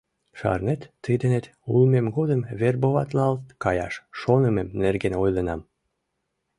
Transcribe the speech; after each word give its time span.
Шарнет, 0.39 0.81
тый 1.03 1.15
денет 1.21 1.45
улмем 1.73 2.07
годым 2.17 2.41
вербоватлалт 2.59 3.43
каяш 3.63 3.93
шонымем 4.19 4.67
нерген 4.81 5.13
ойленам? 5.23 5.61